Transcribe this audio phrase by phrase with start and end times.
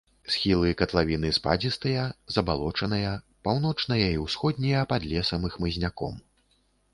[0.33, 2.05] Схілы катлавіны спадзістыя,
[2.35, 3.11] забалочаныя,
[3.49, 6.19] паўночныя і ўсходнія пад лесам і хмызняком.